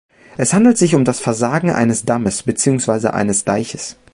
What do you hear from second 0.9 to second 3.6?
um das Versagen eines Dammes beziehungsweise eines